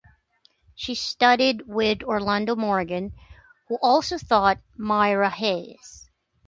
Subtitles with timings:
[0.73, 3.11] She studied with Orlando Morgan,
[3.67, 6.09] who also taught Myra Hess.